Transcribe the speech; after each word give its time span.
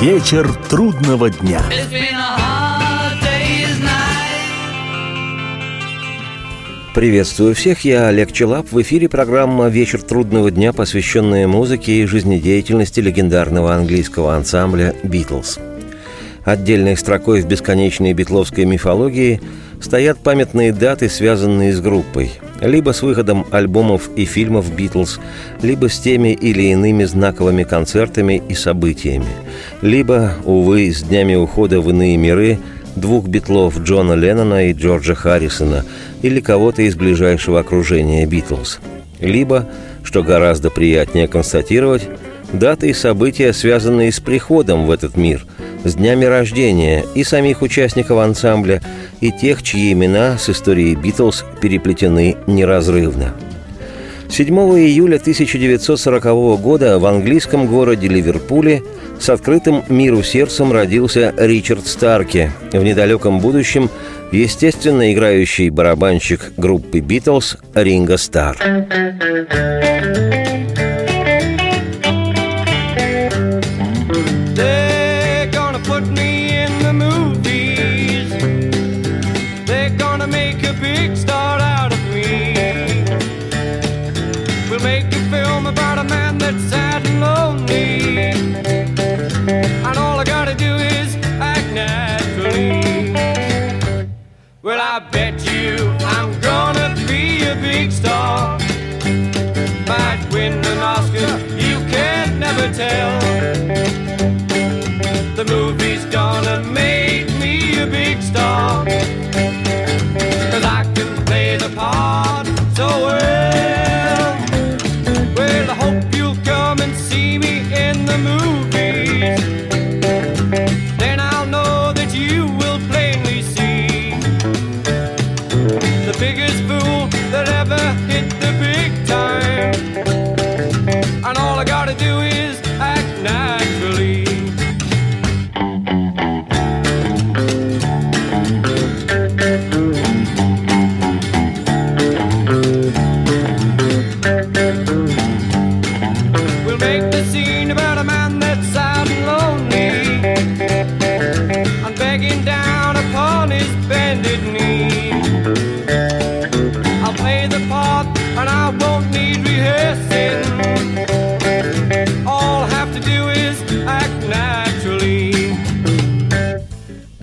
Вечер 0.00 0.50
трудного 0.70 1.28
дня. 1.28 1.60
Приветствую 6.94 7.54
всех, 7.54 7.84
я 7.84 8.08
Олег 8.08 8.32
Челап. 8.32 8.72
В 8.72 8.80
эфире 8.80 9.10
программа 9.10 9.68
«Вечер 9.68 10.00
трудного 10.00 10.50
дня», 10.50 10.72
посвященная 10.72 11.46
музыке 11.46 11.92
и 12.00 12.06
жизнедеятельности 12.06 13.00
легендарного 13.00 13.74
английского 13.74 14.34
ансамбля 14.34 14.94
«Битлз». 15.02 15.58
Отдельной 16.46 16.96
строкой 16.96 17.42
в 17.42 17.46
бесконечной 17.46 18.14
битловской 18.14 18.64
мифологии 18.64 19.42
стоят 19.80 20.18
памятные 20.18 20.72
даты, 20.72 21.08
связанные 21.08 21.72
с 21.72 21.80
группой. 21.80 22.32
Либо 22.60 22.92
с 22.92 23.02
выходом 23.02 23.46
альбомов 23.50 24.10
и 24.16 24.24
фильмов 24.26 24.72
«Битлз», 24.74 25.18
либо 25.62 25.88
с 25.88 25.98
теми 25.98 26.34
или 26.34 26.64
иными 26.64 27.04
знаковыми 27.04 27.64
концертами 27.64 28.42
и 28.48 28.54
событиями. 28.54 29.26
Либо, 29.80 30.34
увы, 30.44 30.92
с 30.92 31.02
днями 31.02 31.34
ухода 31.34 31.80
в 31.80 31.88
иные 31.90 32.16
миры 32.16 32.58
двух 32.96 33.28
битлов 33.28 33.78
Джона 33.80 34.12
Леннона 34.12 34.68
и 34.68 34.72
Джорджа 34.74 35.14
Харрисона 35.14 35.84
или 36.22 36.40
кого-то 36.40 36.82
из 36.82 36.96
ближайшего 36.96 37.60
окружения 37.60 38.26
«Битлз». 38.26 38.80
Либо, 39.20 39.68
что 40.02 40.22
гораздо 40.22 40.70
приятнее 40.70 41.28
констатировать, 41.28 42.08
даты 42.52 42.90
и 42.90 42.94
события, 42.94 43.52
связанные 43.52 44.12
с 44.12 44.20
приходом 44.20 44.86
в 44.86 44.90
этот 44.90 45.16
мир– 45.16 45.46
с 45.84 45.94
днями 45.94 46.24
рождения 46.24 47.04
и 47.14 47.24
самих 47.24 47.62
участников 47.62 48.18
ансамбля, 48.18 48.82
и 49.20 49.30
тех, 49.30 49.62
чьи 49.62 49.92
имена 49.92 50.38
с 50.38 50.50
историей 50.50 50.94
Битлз 50.94 51.44
переплетены 51.60 52.36
неразрывно. 52.46 53.34
7 54.28 54.46
июля 54.54 55.16
1940 55.16 56.60
года 56.60 56.98
в 56.98 57.06
английском 57.06 57.66
городе 57.66 58.06
Ливерпуле 58.06 58.82
с 59.18 59.28
открытым 59.28 59.82
миру 59.88 60.22
сердцем 60.22 60.72
родился 60.72 61.34
Ричард 61.36 61.86
Старки, 61.86 62.52
в 62.72 62.82
недалеком 62.82 63.40
будущем 63.40 63.90
естественно 64.30 65.12
играющий 65.12 65.70
барабанщик 65.70 66.52
группы 66.56 67.00
«Битлз» 67.00 67.56
Ринго 67.74 68.16
Стар. 68.16 68.56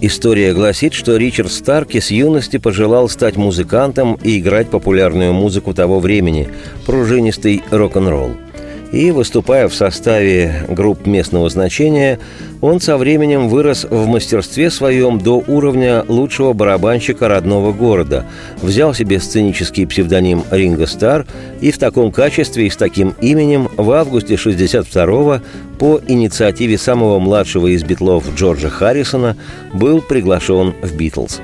История 0.08 0.54
гласит, 0.54 0.94
что 0.94 1.18
Ричард 1.18 1.52
Старки 1.52 2.00
с 2.00 2.12
юности 2.12 2.56
пожелал 2.56 3.10
стать 3.10 3.36
музыкантом 3.36 4.18
и 4.24 4.40
играть 4.40 4.70
популярную 4.70 5.34
музыку 5.34 5.74
того 5.74 6.00
времени– 6.00 6.48
пружинистый 6.86 7.62
рок-н-ролл– 7.72 8.38
и, 8.92 9.12
выступая 9.12 9.68
в 9.68 9.76
составе 9.76 10.66
групп 10.70 11.06
местного 11.06 11.50
значения, 11.50 12.20
он 12.62 12.80
со 12.80 12.98
временем 12.98 13.50
вырос 13.50 13.86
в 13.90 14.08
мастерстве 14.08 14.72
своем 14.72 15.20
до 15.20 15.44
уровня 15.48 16.04
лучшего 16.08 16.54
барабанщика 16.54 17.28
родного 17.28 17.72
города, 17.72 18.26
взял 18.62 18.94
себе 18.94 19.20
сценический 19.20 19.86
псевдоним 19.86 20.44
Ринго 20.52 20.88
Стар 20.88 21.26
и 21.62 21.72
в 21.72 21.78
таком 21.78 22.12
качестве 22.12 22.68
и 22.68 22.70
с 22.70 22.78
таким 22.78 23.14
именем 23.22 23.70
в 23.78 23.92
августе 23.92 24.36
62-го 24.36 25.42
по 25.78 26.02
инициативе 26.08 26.78
самого 26.78 27.20
младшего 27.20 27.68
из 27.68 27.84
битлов 27.84 28.24
Джорджа 28.36 28.70
Харрисона 28.70 29.36
был 29.74 30.02
приглашен 30.02 30.74
в 30.82 30.96
«Битлз». 30.96 31.40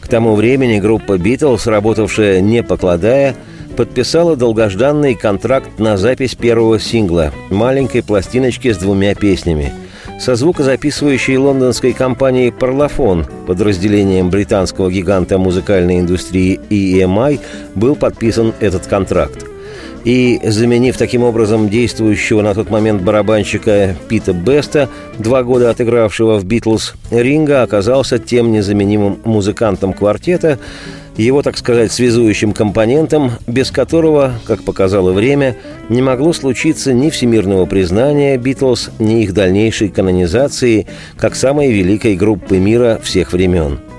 К 0.00 0.08
тому 0.08 0.34
времени 0.34 0.80
группа 0.80 1.18
«Битлз», 1.18 1.66
работавшая 1.66 2.40
не 2.40 2.62
покладая, 2.62 3.36
подписала 3.80 4.36
долгожданный 4.36 5.14
контракт 5.14 5.78
на 5.78 5.96
запись 5.96 6.34
первого 6.34 6.78
сингла 6.78 7.32
«Маленькой 7.48 8.02
пластиночки 8.02 8.70
с 8.74 8.76
двумя 8.76 9.14
песнями» 9.14 9.72
со 10.20 10.34
звукозаписывающей 10.34 11.38
лондонской 11.38 11.94
компанией 11.94 12.50
«Парлофон» 12.50 13.24
подразделением 13.46 14.28
британского 14.28 14.90
гиганта 14.90 15.38
музыкальной 15.38 15.98
индустрии 15.98 16.60
EMI 16.68 17.40
был 17.74 17.96
подписан 17.96 18.52
этот 18.60 18.86
контракт. 18.86 19.46
И, 20.04 20.40
заменив 20.44 20.98
таким 20.98 21.22
образом 21.22 21.70
действующего 21.70 22.42
на 22.42 22.52
тот 22.52 22.68
момент 22.68 23.00
барабанщика 23.00 23.96
Пита 24.10 24.34
Беста, 24.34 24.90
два 25.18 25.42
года 25.42 25.70
отыгравшего 25.70 26.38
в 26.38 26.44
«Битлз», 26.44 26.96
Ринга 27.10 27.62
оказался 27.62 28.18
тем 28.18 28.52
незаменимым 28.52 29.20
музыкантом 29.24 29.94
квартета, 29.94 30.58
его, 31.20 31.42
так 31.42 31.56
сказать, 31.58 31.92
связующим 31.92 32.52
компонентом, 32.52 33.32
без 33.46 33.70
которого, 33.70 34.34
как 34.46 34.62
показало 34.62 35.12
время, 35.12 35.56
не 35.88 36.02
могло 36.02 36.32
случиться 36.32 36.92
ни 36.92 37.10
всемирного 37.10 37.66
признания 37.66 38.36
«Битлз», 38.36 38.90
ни 38.98 39.22
их 39.22 39.34
дальнейшей 39.34 39.88
канонизации 39.88 40.86
как 41.16 41.34
самой 41.34 41.72
великой 41.72 42.16
группы 42.16 42.58
мира 42.58 43.00
всех 43.02 43.32
времен– 43.32 43.80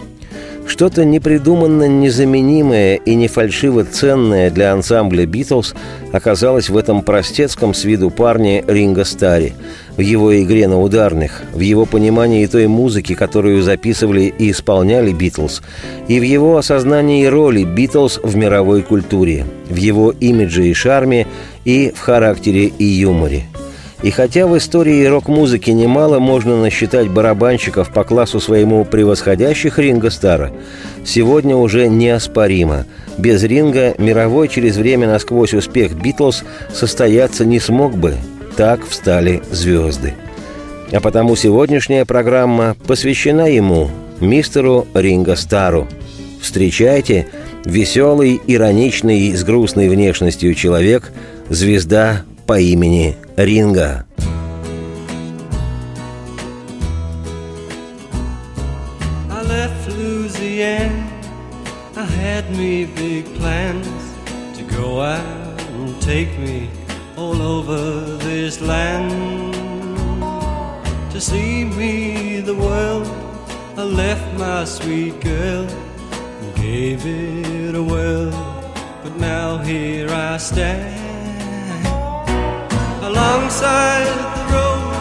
что-то 0.72 1.04
непридуманно 1.04 1.86
незаменимое 1.90 2.96
и 2.96 3.16
не 3.16 3.28
фальшиво 3.28 3.84
ценное 3.84 4.50
для 4.50 4.72
ансамбля 4.72 5.26
«Битлз» 5.26 5.76
оказалось 6.14 6.70
в 6.70 6.78
этом 6.78 7.02
простецком 7.02 7.74
с 7.74 7.84
виду 7.84 8.10
парне 8.10 8.64
Ринго 8.66 9.04
Старри, 9.04 9.54
в 9.98 10.00
его 10.00 10.42
игре 10.42 10.70
на 10.70 10.82
ударных, 10.82 11.42
в 11.54 11.60
его 11.60 11.86
понимании 11.86 12.46
той 12.46 12.68
музыки, 12.68 13.16
которую 13.16 13.62
записывали 13.64 14.34
и 14.40 14.52
исполняли 14.52 15.12
«Битлз», 15.12 15.62
и 16.08 16.22
в 16.22 16.24
его 16.24 16.56
осознании 16.56 17.26
роли 17.26 17.66
«Битлз» 17.66 18.22
в 18.24 18.38
мировой 18.38 18.82
культуре, 18.82 19.46
в 19.70 19.76
его 19.76 20.12
имидже 20.12 20.68
и 20.68 20.74
шарме, 20.74 21.28
и 21.66 21.92
в 21.94 22.00
характере 22.00 22.68
и 22.68 22.86
юморе– 22.86 23.44
и 24.02 24.10
хотя 24.10 24.48
в 24.48 24.58
истории 24.58 25.06
рок-музыки 25.06 25.70
немало 25.70 26.20
можно 26.20 26.60
насчитать 26.60 27.10
барабанщиков 27.10 27.92
по 27.92 28.04
классу 28.04 28.40
своему 28.40 28.84
превосходящих 28.84 29.78
Ринга 29.78 30.10
Стара, 30.10 30.52
сегодня 31.06 31.56
уже 31.56 31.88
неоспоримо. 31.88 32.86
Без 33.18 33.44
Ринга 33.44 33.94
мировой 34.00 34.48
через 34.48 34.78
время 34.78 35.08
насквозь 35.08 35.54
успех 35.54 35.94
«Битлз» 35.94 36.44
состояться 36.74 37.46
не 37.46 37.60
смог 37.60 37.96
бы. 37.96 38.16
Так 38.58 38.86
встали 38.88 39.42
звезды. 39.52 40.14
А 40.92 41.00
потому 41.00 41.36
сегодняшняя 41.36 42.04
программа 42.04 42.76
посвящена 42.88 43.50
ему, 43.50 43.90
мистеру 44.20 44.88
Ринго 44.94 45.36
Стару. 45.36 45.88
Встречайте, 46.42 47.28
веселый, 47.66 48.42
ироничный, 48.48 49.34
с 49.34 49.44
грустной 49.44 49.90
внешностью 49.90 50.56
человек, 50.56 51.12
звезда 51.50 52.24
по 52.48 52.60
имени 52.60 53.16
ринга. 53.46 54.06
I 59.30 59.42
left 59.42 59.88
Louisiana. 59.90 61.08
I 61.96 62.06
had 62.06 62.50
me 62.52 62.86
big 62.86 63.26
plans 63.36 63.88
to 64.58 64.64
go 64.64 65.02
out 65.02 65.62
and 65.74 66.02
take 66.02 66.38
me 66.40 66.70
all 67.18 67.42
over 67.42 68.18
this 68.18 68.62
land. 68.62 69.54
To 71.12 71.20
see 71.20 71.66
me 71.66 72.40
the 72.42 72.56
world, 72.56 73.08
I 73.78 73.84
left 73.84 74.38
my 74.38 74.66
sweet 74.66 75.20
girl 75.22 75.68
and 76.42 76.56
gave 76.56 77.06
it 77.06 77.76
a 77.76 77.84
whirl. 77.84 78.32
But 79.04 79.16
now 79.18 79.58
here 79.58 80.10
I 80.10 80.38
stand 80.38 81.01
alongside 83.12 84.08
the 84.38 84.44
road 84.54 84.92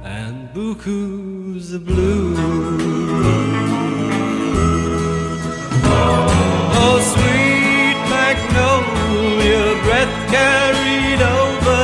and 0.05 0.37
bukus 0.55 1.67
of 1.77 1.83
blue. 1.87 2.37
Oh, 6.81 6.97
sweet 7.13 7.99
magnolia, 8.15 9.65
breath 9.85 10.17
carried 10.35 11.21
over 11.39 11.83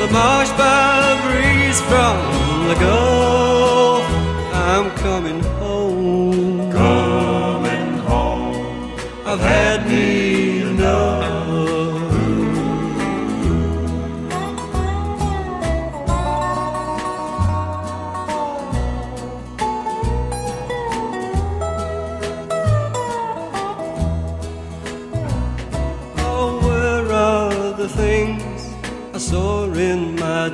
the 0.00 0.08
marsh 0.12 0.52
by 0.60 1.18
breeze 1.24 1.80
from 1.90 2.29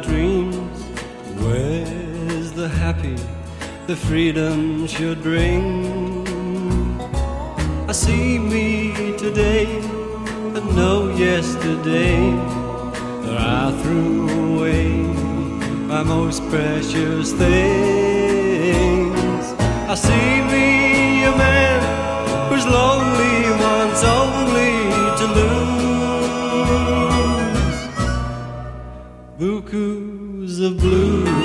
dreams? 0.02 0.82
Where's 1.42 2.52
the 2.52 2.68
happy 2.68 3.16
the 3.86 3.96
freedom 3.96 4.86
should 4.86 5.22
bring? 5.22 6.26
I 7.88 7.92
see 7.92 8.38
me 8.38 9.16
today 9.16 9.66
and 10.56 10.76
know 10.76 11.10
yesterday 11.16 12.30
that 13.24 13.38
I 13.38 13.72
threw 13.82 14.28
away 14.56 14.88
my 15.86 16.02
most 16.02 16.42
precious 16.48 17.32
things. 17.32 18.34
I 19.92 19.94
see 19.94 20.42
me 20.52 21.24
a 21.24 21.32
man 21.36 21.80
who's 22.48 22.66
lonely 22.66 23.50
once 23.62 24.02
only 24.02 24.45
bukus 29.38 30.60
of 30.60 30.78
blue. 30.78 31.35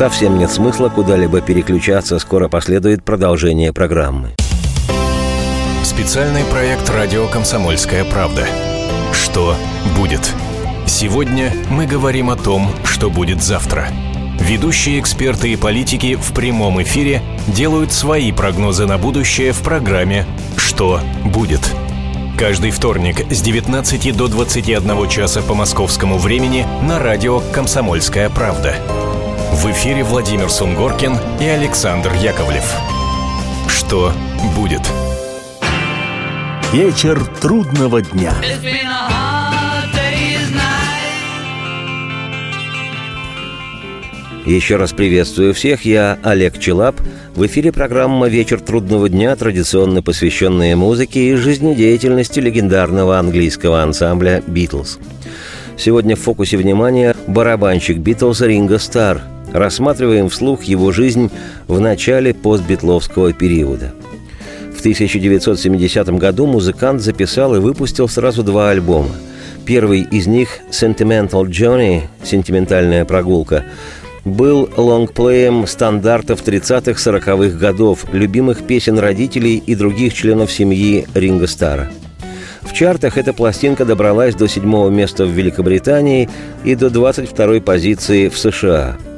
Совсем 0.00 0.38
нет 0.38 0.50
смысла 0.50 0.88
куда-либо 0.88 1.42
переключаться, 1.42 2.18
скоро 2.18 2.48
последует 2.48 3.04
продолжение 3.04 3.70
программы. 3.70 4.30
Специальный 5.84 6.42
проект 6.44 6.88
«Радио 6.88 7.26
Комсомольская 7.26 8.06
правда». 8.06 8.46
Что 9.12 9.54
будет? 9.98 10.32
Сегодня 10.86 11.52
мы 11.68 11.84
говорим 11.86 12.30
о 12.30 12.36
том, 12.36 12.70
что 12.82 13.10
будет 13.10 13.42
завтра. 13.42 13.88
Ведущие 14.40 14.98
эксперты 14.98 15.52
и 15.52 15.56
политики 15.56 16.14
в 16.14 16.32
прямом 16.32 16.82
эфире 16.82 17.20
делают 17.46 17.92
свои 17.92 18.32
прогнозы 18.32 18.86
на 18.86 18.96
будущее 18.96 19.52
в 19.52 19.60
программе 19.60 20.24
«Что 20.56 21.00
будет?». 21.26 21.60
Каждый 22.38 22.70
вторник 22.70 23.30
с 23.30 23.42
19 23.42 24.16
до 24.16 24.28
21 24.28 25.08
часа 25.10 25.42
по 25.42 25.52
московскому 25.52 26.16
времени 26.16 26.66
на 26.82 26.98
радио 26.98 27.42
«Комсомольская 27.52 28.30
правда». 28.30 28.76
В 29.52 29.66
эфире 29.72 30.04
Владимир 30.04 30.48
Сунгоркин 30.48 31.12
и 31.40 31.44
Александр 31.44 32.12
Яковлев. 32.14 32.72
Что 33.68 34.12
будет? 34.56 34.80
Вечер 36.72 37.20
трудного 37.40 38.00
дня. 38.00 38.32
Еще 44.46 44.76
раз 44.76 44.92
приветствую 44.92 45.52
всех, 45.52 45.84
я 45.84 46.18
Олег 46.22 46.58
Челап. 46.58 47.00
В 47.34 47.44
эфире 47.46 47.72
программа 47.72 48.28
«Вечер 48.28 48.60
трудного 48.60 49.08
дня», 49.08 49.34
традиционно 49.34 50.00
посвященная 50.02 50.76
музыке 50.76 51.30
и 51.30 51.34
жизнедеятельности 51.34 52.38
легендарного 52.38 53.18
английского 53.18 53.82
ансамбля 53.82 54.42
«Битлз». 54.46 54.98
Сегодня 55.76 56.14
в 56.14 56.20
фокусе 56.20 56.56
внимания 56.56 57.16
барабанщик 57.26 57.98
«Битлз» 57.98 58.42
Ринго 58.42 58.78
Стар. 58.78 59.22
Рассматриваем 59.52 60.28
вслух 60.28 60.64
его 60.64 60.92
жизнь 60.92 61.30
в 61.66 61.80
начале 61.80 62.32
постбитловского 62.32 63.32
периода. 63.32 63.92
В 64.74 64.80
1970 64.80 66.08
году 66.10 66.46
музыкант 66.46 67.02
записал 67.02 67.56
и 67.56 67.58
выпустил 67.58 68.08
сразу 68.08 68.42
два 68.42 68.70
альбома. 68.70 69.10
Первый 69.66 70.02
из 70.02 70.26
них 70.26 70.60
«Sentimental 70.70 71.44
Journey»– 71.46 72.02
«Сентиментальная 72.24 73.04
прогулка» 73.04 73.64
был 74.24 74.68
лонгплеем 74.76 75.66
стандартов 75.66 76.42
30-40-х 76.46 77.58
годов, 77.58 78.04
любимых 78.12 78.62
песен 78.62 78.98
родителей 78.98 79.62
и 79.64 79.74
других 79.74 80.14
членов 80.14 80.52
семьи 80.52 81.06
Ринго 81.14 81.46
Стара. 81.46 81.90
В 82.62 82.72
чартах 82.74 83.16
эта 83.16 83.32
пластинка 83.32 83.84
добралась 83.84 84.34
до 84.34 84.46
седьмого 84.46 84.90
места 84.90 85.24
в 85.24 85.30
Великобритании 85.30 86.28
и 86.64 86.74
до 86.74 86.88
22-й 86.88 87.60
позиции 87.60 88.28
в 88.28 88.38
США– 88.38 88.96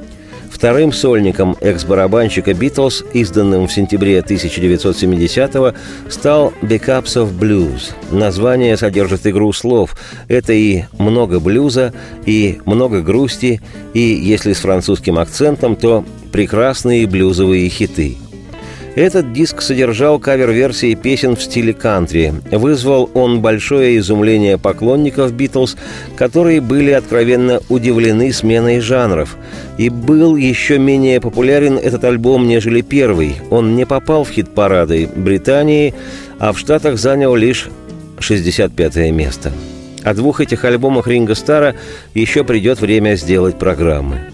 Вторым 0.62 0.92
сольником 0.92 1.56
экс-барабанщика 1.60 2.54
«Битлз», 2.54 3.02
изданным 3.14 3.66
в 3.66 3.72
сентябре 3.72 4.20
1970-го, 4.20 5.74
стал 6.08 6.52
«Backups 6.62 7.16
of 7.16 7.36
Blues». 7.36 7.90
Название 8.12 8.76
содержит 8.76 9.26
игру 9.26 9.52
слов. 9.52 9.96
Это 10.28 10.52
и 10.52 10.84
много 11.00 11.40
блюза, 11.40 11.92
и 12.26 12.60
много 12.64 13.00
грусти, 13.00 13.60
и, 13.92 13.98
если 13.98 14.52
с 14.52 14.58
французским 14.58 15.18
акцентом, 15.18 15.74
то 15.74 16.04
прекрасные 16.30 17.08
блюзовые 17.08 17.68
хиты– 17.68 18.18
этот 18.94 19.32
диск 19.32 19.62
содержал 19.62 20.18
кавер-версии 20.18 20.94
песен 20.94 21.34
в 21.36 21.42
стиле 21.42 21.72
кантри. 21.72 22.34
Вызвал 22.50 23.10
он 23.14 23.40
большое 23.40 23.96
изумление 23.98 24.58
поклонников 24.58 25.32
«Битлз», 25.32 25.76
которые 26.16 26.60
были 26.60 26.90
откровенно 26.90 27.60
удивлены 27.68 28.32
сменой 28.32 28.80
жанров. 28.80 29.36
И 29.78 29.88
был 29.88 30.36
еще 30.36 30.78
менее 30.78 31.20
популярен 31.20 31.78
этот 31.78 32.04
альбом, 32.04 32.46
нежели 32.46 32.82
первый. 32.82 33.36
Он 33.50 33.76
не 33.76 33.86
попал 33.86 34.24
в 34.24 34.30
хит-парады 34.30 35.08
Британии, 35.14 35.94
а 36.38 36.52
в 36.52 36.58
Штатах 36.58 36.98
занял 36.98 37.34
лишь 37.34 37.68
65 38.18 38.96
место. 39.10 39.52
О 40.02 40.14
двух 40.14 40.40
этих 40.40 40.64
альбомах 40.64 41.06
Ринга 41.06 41.34
Стара 41.34 41.76
еще 42.12 42.44
придет 42.44 42.80
время 42.80 43.16
сделать 43.16 43.58
программы. 43.58 44.31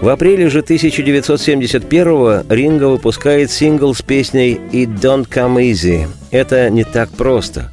В 0.00 0.08
апреле 0.08 0.48
же 0.48 0.60
1971-го 0.60 2.52
Ринго 2.52 2.84
выпускает 2.88 3.50
сингл 3.50 3.94
с 3.94 4.00
песней 4.00 4.58
«It 4.72 4.98
Don't 4.98 5.28
Come 5.28 5.70
Easy». 5.70 6.06
Это 6.30 6.70
не 6.70 6.84
так 6.84 7.10
просто. 7.10 7.70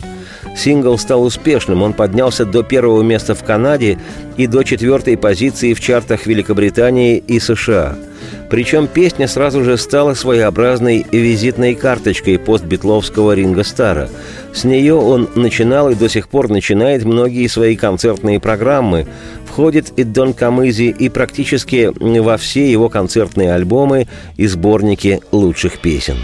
Сингл 0.57 0.97
стал 0.97 1.23
успешным, 1.23 1.83
он 1.83 1.93
поднялся 1.93 2.43
до 2.43 2.63
первого 2.63 3.01
места 3.01 3.33
в 3.33 3.45
Канаде 3.45 3.97
и 4.35 4.45
до 4.45 4.63
четвертой 4.63 5.15
позиции 5.15 5.73
в 5.73 5.79
чартах 5.79 6.25
Великобритании 6.25 7.17
и 7.17 7.39
США. 7.39 7.95
Причем 8.49 8.87
песня 8.87 9.27
сразу 9.27 9.63
же 9.63 9.77
стала 9.77 10.13
своеобразной 10.13 11.05
визитной 11.11 11.75
карточкой 11.75 12.39
постбитловского 12.39 13.33
Ринга 13.33 13.63
Стара. 13.63 14.09
С 14.53 14.63
нее 14.63 14.95
он 14.95 15.29
начинал 15.35 15.91
и 15.91 15.95
до 15.95 16.09
сих 16.09 16.27
пор 16.27 16.49
начинает 16.49 17.05
многие 17.05 17.47
свои 17.47 17.75
концертные 17.75 18.39
программы, 18.39 19.05
входит 19.57 19.89
и 19.97 20.03
Дон 20.03 20.35
Камызи 20.35 20.89
и 20.89 21.09
практически 21.09 21.91
во 22.19 22.37
все 22.37 22.71
его 22.71 22.89
концертные 22.89 23.55
альбомы 23.55 24.07
и 24.35 24.45
сборники 24.45 25.19
лучших 25.31 25.79
песен. 25.79 26.17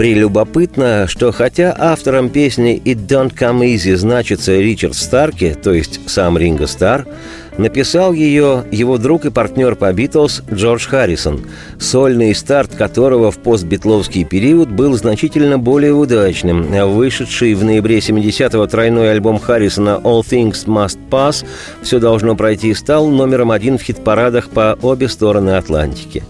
Прелюбопытно, 0.00 1.06
что 1.06 1.30
хотя 1.30 1.76
автором 1.78 2.30
песни 2.30 2.80
«It 2.86 3.06
Don't 3.06 3.36
Come 3.38 3.66
Easy» 3.66 3.94
значится 3.96 4.58
Ричард 4.58 4.94
Старки, 4.94 5.54
то 5.62 5.74
есть 5.74 6.00
сам 6.06 6.38
Ринго 6.38 6.66
Стар, 6.66 7.06
написал 7.58 8.14
ее 8.14 8.64
его 8.70 8.96
друг 8.96 9.26
и 9.26 9.30
партнер 9.30 9.74
по 9.74 9.92
«Битлз» 9.92 10.42
Джордж 10.50 10.88
Харрисон, 10.88 11.44
сольный 11.78 12.34
старт 12.34 12.74
которого 12.74 13.30
в 13.30 13.36
постбитловский 13.40 14.24
период 14.24 14.70
был 14.70 14.94
значительно 14.94 15.58
более 15.58 15.92
удачным. 15.92 16.62
Вышедший 16.94 17.52
в 17.52 17.62
ноябре 17.62 17.98
70-го 17.98 18.66
тройной 18.68 19.12
альбом 19.12 19.38
Харрисона 19.38 20.00
«All 20.02 20.22
Things 20.22 20.64
Must 20.64 20.98
Pass» 21.10 21.44
«Все 21.82 21.98
должно 21.98 22.36
пройти» 22.36 22.72
стал 22.72 23.08
номером 23.08 23.50
один 23.50 23.76
в 23.76 23.82
хит-парадах 23.82 24.48
по 24.48 24.78
обе 24.80 25.08
стороны 25.08 25.50
Атлантики. 25.50 26.24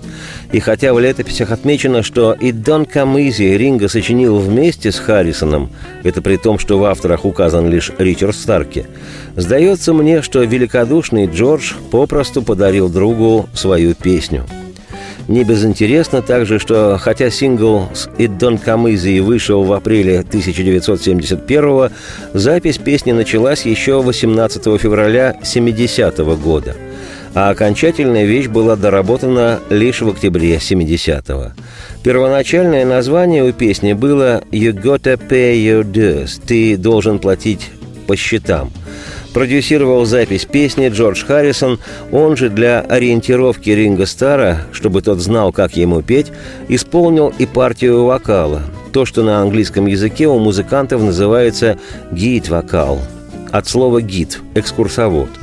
И 0.52 0.58
хотя 0.58 0.92
в 0.92 0.98
летописях 0.98 1.52
отмечено, 1.52 2.02
что 2.02 2.32
«И 2.32 2.50
Дон 2.50 2.84
Камызи» 2.84 3.56
Ринго 3.56 3.88
сочинил 3.88 4.38
вместе 4.38 4.90
с 4.90 4.98
Харрисоном, 4.98 5.70
это 6.02 6.22
при 6.22 6.36
том, 6.36 6.58
что 6.58 6.78
в 6.78 6.84
авторах 6.84 7.24
указан 7.24 7.70
лишь 7.70 7.92
Ричард 7.98 8.34
Старки, 8.34 8.86
сдается 9.36 9.92
мне, 9.92 10.22
что 10.22 10.42
великодушный 10.42 11.26
Джордж 11.26 11.74
попросту 11.92 12.42
подарил 12.42 12.88
другу 12.88 13.48
свою 13.54 13.94
песню. 13.94 14.44
Не 15.28 15.44
безинтересно 15.44 16.22
также, 16.22 16.58
что 16.58 16.98
хотя 17.00 17.30
сингл 17.30 17.88
с 17.94 18.08
«It 18.18 18.36
Don't 18.36 18.60
Come 18.64 18.92
Easy» 18.92 19.22
вышел 19.22 19.62
в 19.62 19.72
апреле 19.72 20.18
1971 20.20 21.90
запись 22.34 22.78
песни 22.78 23.12
началась 23.12 23.64
еще 23.64 24.02
18 24.02 24.80
февраля 24.80 25.36
70 25.44 26.18
-го 26.18 26.36
года– 26.36 26.74
а 27.34 27.50
окончательная 27.50 28.24
вещь 28.24 28.48
была 28.48 28.76
доработана 28.76 29.60
лишь 29.70 30.00
в 30.00 30.08
октябре 30.08 30.56
70-го. 30.56 31.52
Первоначальное 32.02 32.84
название 32.84 33.44
у 33.44 33.52
песни 33.52 33.92
было 33.92 34.42
«You 34.50 34.72
gotta 34.72 35.20
pay 35.28 35.54
your 35.56 35.82
dues»– 35.82 36.40
«Ты 36.46 36.76
должен 36.76 37.18
платить 37.18 37.70
по 38.06 38.16
счетам». 38.16 38.72
Продюсировал 39.32 40.06
запись 40.06 40.44
песни 40.44 40.88
Джордж 40.88 41.24
Харрисон, 41.24 41.78
он 42.10 42.36
же 42.36 42.48
для 42.48 42.80
ориентировки 42.80 43.70
Ринга 43.70 44.06
Стара, 44.06 44.62
чтобы 44.72 45.02
тот 45.02 45.20
знал, 45.20 45.52
как 45.52 45.76
ему 45.76 46.02
петь, 46.02 46.32
исполнил 46.68 47.32
и 47.38 47.46
партию 47.46 48.04
вокала. 48.06 48.62
То, 48.92 49.06
что 49.06 49.22
на 49.22 49.40
английском 49.40 49.86
языке 49.86 50.26
у 50.26 50.40
музыкантов 50.40 51.00
называется 51.00 51.78
«гид-вокал», 52.10 52.98
от 53.52 53.68
слова 53.68 54.02
«гид»– 54.02 54.40
экскурсовод– 54.56 55.28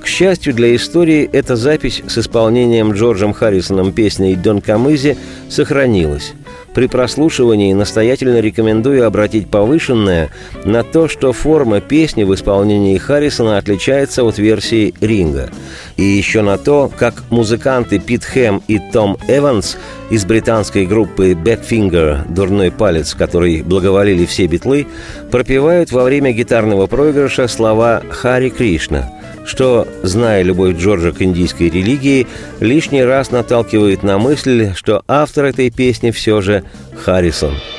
к 0.00 0.06
счастью 0.06 0.54
для 0.54 0.74
истории, 0.74 1.28
эта 1.32 1.56
запись 1.56 2.02
с 2.06 2.18
исполнением 2.18 2.92
Джорджем 2.92 3.32
Харрисоном 3.32 3.92
песни 3.92 4.34
«Дон 4.34 4.60
Камызи» 4.60 5.16
сохранилась. 5.48 6.32
При 6.74 6.86
прослушивании 6.86 7.72
настоятельно 7.72 8.38
рекомендую 8.38 9.04
обратить 9.04 9.48
повышенное 9.50 10.30
на 10.64 10.84
то, 10.84 11.08
что 11.08 11.32
форма 11.32 11.80
песни 11.80 12.22
в 12.22 12.32
исполнении 12.32 12.96
Харрисона 12.98 13.58
отличается 13.58 14.22
от 14.22 14.38
версии 14.38 14.94
Ринга. 15.00 15.50
И 15.96 16.04
еще 16.04 16.42
на 16.42 16.56
то, 16.56 16.88
как 16.96 17.24
музыканты 17.30 17.98
Пит 17.98 18.24
Хэм 18.24 18.62
и 18.68 18.78
Том 18.92 19.16
Эванс 19.26 19.76
из 20.10 20.24
британской 20.24 20.86
группы 20.86 21.32
Backfinger 21.32 22.32
«Дурной 22.32 22.70
палец», 22.70 23.14
который 23.14 23.62
благоволили 23.62 24.24
все 24.24 24.46
битлы, 24.46 24.86
пропевают 25.32 25.90
во 25.90 26.04
время 26.04 26.32
гитарного 26.32 26.86
проигрыша 26.86 27.48
слова 27.48 28.02
«Хари 28.08 28.50
Кришна», 28.50 29.10
что, 29.48 29.88
зная 30.02 30.42
любовь 30.42 30.76
Джорджа 30.76 31.12
к 31.12 31.22
индийской 31.22 31.70
религии, 31.70 32.26
лишний 32.60 33.02
раз 33.02 33.30
наталкивает 33.30 34.02
на 34.02 34.18
мысль, 34.18 34.74
что 34.74 35.02
автор 35.08 35.46
этой 35.46 35.70
песни 35.70 36.10
все 36.10 36.40
же 36.40 36.64
Харрисон– 37.04 37.54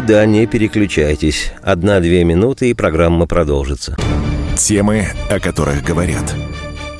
Никуда 0.00 0.24
не 0.24 0.46
переключайтесь. 0.46 1.52
Одна-две 1.62 2.24
минуты, 2.24 2.70
и 2.70 2.74
программа 2.74 3.26
продолжится. 3.26 3.98
Темы, 4.56 5.06
о 5.28 5.38
которых 5.38 5.82
говорят. 5.82 6.24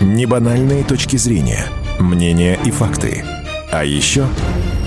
Небанальные 0.00 0.84
точки 0.84 1.16
зрения, 1.16 1.64
мнения 1.98 2.58
и 2.62 2.70
факты. 2.70 3.24
А 3.72 3.86
еще 3.86 4.26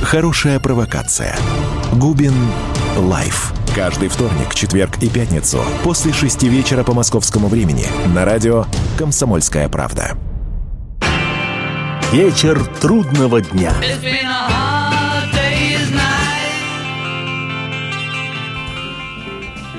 хорошая 0.03 0.59
провокация. 0.59 1.35
Губин 1.93 2.35
Live. 2.97 3.51
Каждый 3.75 4.09
вторник, 4.09 4.53
четверг 4.53 5.01
и 5.01 5.09
пятницу 5.09 5.57
после 5.83 6.13
шести 6.13 6.47
вечера 6.47 6.83
по 6.83 6.93
московскому 6.93 7.47
времени 7.47 7.87
на 8.13 8.25
радио 8.25 8.67
«Комсомольская 8.95 9.69
правда». 9.69 10.15
Вечер 12.11 12.63
трудного 12.79 13.41
дня. 13.41 13.73
It's 13.81 14.03
been 14.03 14.27
a 14.27 14.72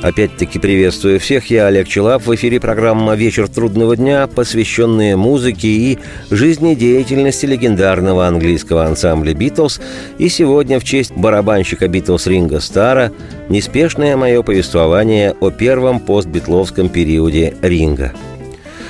Опять-таки 0.05 0.59
приветствую 0.59 1.19
всех, 1.19 1.49
я 1.49 1.67
Олег 1.67 1.88
Челап. 1.88 2.27
В 2.27 2.35
эфире 2.35 2.61
программа 2.61 3.14
«Вечер 3.14 3.49
трудного 3.49 3.97
дня», 3.97 4.27
посвященная 4.27 5.17
музыке 5.17 5.69
и 5.69 5.99
жизнедеятельности 6.31 7.47
легендарного 7.47 8.27
английского 8.27 8.85
ансамбля 8.85 9.33
«Битлз». 9.33 9.81
И 10.19 10.29
сегодня 10.29 10.79
в 10.79 10.85
честь 10.85 11.12
барабанщика 11.17 11.88
«Битлз» 11.88 12.27
Ринга 12.27 12.61
Стара 12.61 13.12
неспешное 13.49 14.14
мое 14.19 14.43
повествование 14.43 15.35
о 15.40 15.49
первом 15.51 16.01
постбитловском 16.01 16.90
периоде 16.90 17.55
Ринга. 17.62 18.12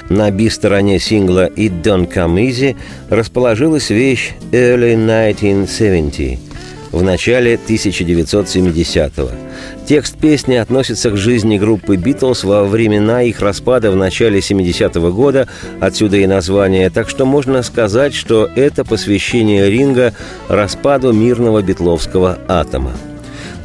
На 0.09 0.33
би-стороне 0.33 0.99
сингла 0.99 1.47
«It 1.47 1.81
Don't 1.81 2.13
Come 2.13 2.45
Easy» 2.49 2.75
расположилась 3.09 3.89
вещь 3.91 4.33
«Early 4.51 4.97
1970», 4.97 6.54
в 6.95 7.03
начале 7.03 7.55
1970-го. 7.55 9.31
Текст 9.87 10.17
песни 10.17 10.55
относится 10.55 11.11
к 11.11 11.17
жизни 11.17 11.59
группы 11.59 11.97
«Битлз» 11.97 12.45
во 12.45 12.65
времена 12.65 13.23
их 13.23 13.41
распада 13.41 13.91
в 13.91 13.97
начале 13.97 14.39
70-го 14.39 15.13
года, 15.13 15.49
отсюда 15.81 16.19
и 16.19 16.27
название, 16.27 16.89
так 16.91 17.09
что 17.11 17.27
можно 17.27 17.63
сказать, 17.63 18.15
что 18.15 18.49
это 18.55 18.85
посвящение 18.85 19.69
Ринга 19.69 20.15
распаду 20.49 21.13
мирного 21.13 21.63
битловского 21.63 22.39
атома. 22.47 22.93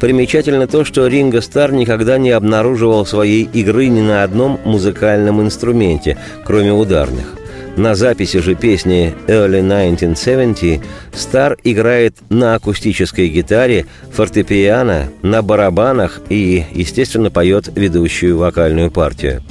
Примечательно 0.00 0.66
то, 0.66 0.84
что 0.84 1.06
Ринго 1.06 1.40
Стар 1.40 1.72
никогда 1.72 2.18
не 2.18 2.30
обнаруживал 2.30 3.06
своей 3.06 3.44
игры 3.44 3.86
ни 3.86 4.00
на 4.00 4.24
одном 4.24 4.58
музыкальном 4.64 5.40
инструменте, 5.40 6.18
кроме 6.44 6.72
ударных. 6.72 7.39
На 7.76 7.94
записи 7.94 8.40
же 8.40 8.54
песни 8.56 9.14
Early 9.26 9.60
1970 9.60 10.80
Стар 11.14 11.56
играет 11.64 12.16
на 12.28 12.54
акустической 12.54 13.28
гитаре, 13.28 13.86
фортепиано, 14.12 15.08
на 15.22 15.42
барабанах 15.42 16.20
и, 16.28 16.64
естественно, 16.72 17.30
поет 17.30 17.70
ведущую 17.74 18.38
вокальную 18.38 18.90
партию. 18.90 19.42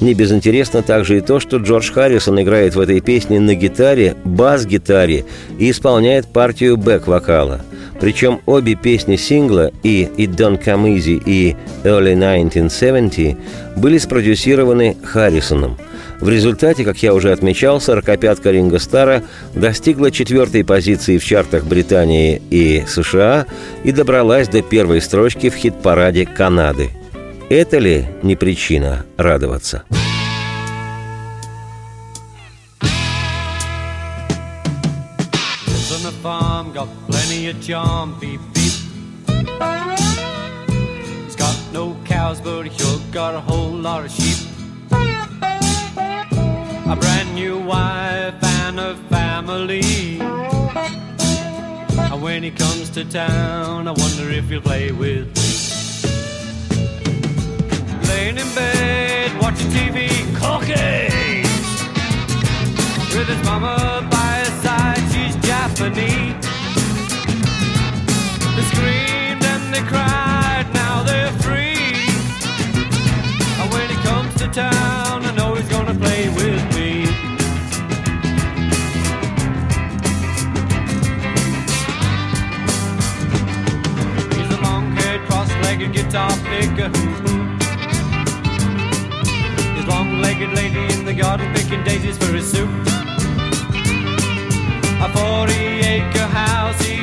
Не 0.00 0.14
безинтересно 0.14 0.82
также 0.82 1.18
и 1.18 1.20
то, 1.20 1.40
что 1.40 1.56
Джордж 1.56 1.90
Харрисон 1.90 2.42
играет 2.42 2.74
в 2.74 2.80
этой 2.80 3.00
песне 3.00 3.40
на 3.40 3.54
гитаре, 3.54 4.14
бас-гитаре 4.24 5.24
и 5.58 5.70
исполняет 5.70 6.26
партию 6.26 6.76
бэк-вокала. 6.76 7.62
Причем 8.00 8.40
обе 8.44 8.74
песни 8.74 9.16
сингла 9.16 9.70
и 9.82 10.08
«It 10.18 10.36
Don't 10.36 10.62
Come 10.62 10.96
Easy» 10.96 11.22
и 11.24 11.56
«Early 11.84 12.14
1970» 12.14 13.36
были 13.76 13.98
спродюсированы 13.98 14.96
Харрисоном– 15.02 15.78
в 16.20 16.28
результате, 16.28 16.84
как 16.84 17.02
я 17.02 17.12
уже 17.12 17.32
отмечал, 17.32 17.80
сорокопятка 17.80 18.50
Ринго 18.50 18.78
Стара 18.78 19.22
достигла 19.54 20.10
четвертой 20.10 20.64
позиции 20.64 21.18
в 21.18 21.24
чартах 21.24 21.64
Британии 21.64 22.40
и 22.50 22.84
США 22.86 23.46
и 23.82 23.92
добралась 23.92 24.48
до 24.48 24.62
первой 24.62 25.00
строчки 25.00 25.50
в 25.50 25.54
хит-параде 25.54 26.26
Канады. 26.26 26.90
Это 27.50 27.78
ли 27.78 28.06
не 28.22 28.36
причина 28.36 29.04
радоваться? 29.16 29.84
He's 41.24 41.36
got 41.36 41.56
no 41.72 41.96
cows, 42.04 42.40
but 42.40 42.66
he 42.66 43.12
got 43.12 43.34
a 43.34 43.40
whole 43.40 43.70
lot 43.70 44.04
of 44.04 44.10
sheep. 44.10 44.33
A 46.86 46.94
brand 46.94 47.34
new 47.34 47.58
wife 47.58 48.34
and 48.42 48.78
a 48.78 48.94
family. 49.08 50.20
And 50.20 52.20
when 52.22 52.42
he 52.42 52.50
comes 52.50 52.90
to 52.90 53.06
town, 53.06 53.88
I 53.88 53.92
wonder 53.92 54.28
if 54.30 54.50
he'll 54.50 54.60
play 54.60 54.92
with 54.92 55.34
me. 55.34 55.42
Laying 58.08 58.36
in 58.36 58.54
bed, 58.54 59.32
watching 59.40 59.70
TV, 59.70 60.10
cookies. 60.36 61.48
With 63.14 63.28
his 63.28 63.42
mama 63.46 64.06
by 64.10 64.42
his 64.44 64.52
side, 64.62 65.00
she's 65.10 65.36
Japanese. 65.36 66.23
Cross-legged 85.74 85.92
guitar 85.92 86.30
picker. 86.44 86.88
His 89.74 89.86
long-legged 89.86 90.52
lady 90.54 90.92
in 90.94 91.04
the 91.04 91.12
garden 91.12 91.52
picking 91.54 91.82
daisies 91.84 92.16
for 92.16 92.32
his 92.32 92.50
soup. 92.50 92.68
A 95.00 95.08
40-acre 95.08 96.26
house 96.28 96.93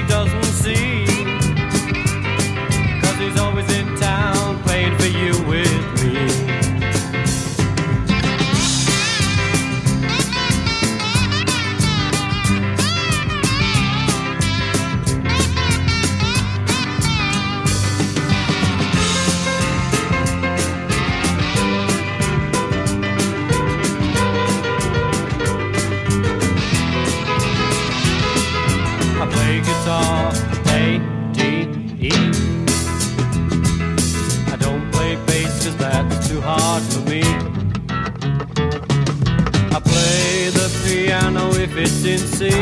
C. 42.41 42.47
And 42.47 42.57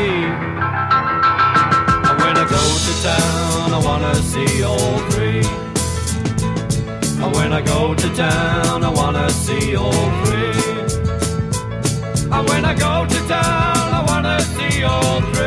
when 2.20 2.34
I 2.36 2.46
go 2.56 2.64
to 2.86 2.92
town, 3.08 3.72
I 3.72 3.80
wanna 3.82 4.14
see 4.14 4.62
all 4.62 4.98
three. 5.08 5.42
And 7.22 7.34
when 7.34 7.50
I 7.54 7.62
go 7.62 7.94
to 7.94 8.08
town, 8.14 8.84
I 8.84 8.90
wanna 8.90 9.30
see 9.30 9.76
all 9.76 10.08
three. 10.22 10.52
And 12.34 12.42
when 12.50 12.62
I 12.66 12.74
go 12.74 13.06
to 13.06 13.18
town, 13.26 13.86
I 13.98 14.02
wanna 14.06 14.38
see 14.42 14.82
all 14.82 15.22
three. 15.32 15.39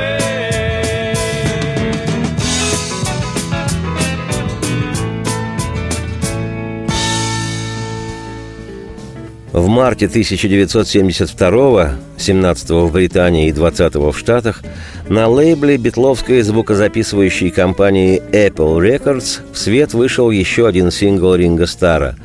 В 9.54 9.68
марте 9.68 10.08
1972 10.08 11.92
17 12.18 12.70
в 12.72 12.92
Британии 12.92 13.50
и 13.50 13.52
20 13.52 13.96
в 13.96 14.14
Штатах, 14.18 14.64
на 15.08 15.28
лейбле 15.28 15.78
битловской 15.78 16.42
звукозаписывающей 16.42 17.52
компании 17.52 18.20
Apple 18.32 18.80
Records 18.80 19.42
в 19.54 19.58
свет 19.60 19.94
вышел 19.94 20.32
еще 20.32 20.68
один 20.68 20.90
сингл 20.90 21.36
Ринга 21.36 21.68
Стара. 21.68 22.16